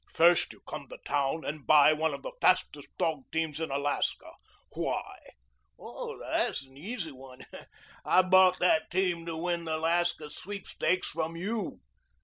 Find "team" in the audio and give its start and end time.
8.89-9.27